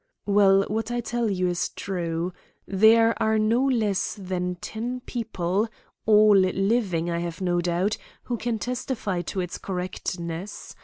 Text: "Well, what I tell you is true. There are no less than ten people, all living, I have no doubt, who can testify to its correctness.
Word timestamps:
"Well, 0.25 0.63
what 0.67 0.89
I 0.89 0.99
tell 0.99 1.29
you 1.29 1.47
is 1.47 1.69
true. 1.69 2.33
There 2.65 3.13
are 3.21 3.37
no 3.37 3.63
less 3.63 4.15
than 4.19 4.55
ten 4.55 5.01
people, 5.01 5.67
all 6.07 6.35
living, 6.35 7.11
I 7.11 7.19
have 7.19 7.39
no 7.39 7.61
doubt, 7.61 7.97
who 8.23 8.35
can 8.37 8.57
testify 8.57 9.21
to 9.21 9.41
its 9.41 9.59
correctness. 9.59 10.73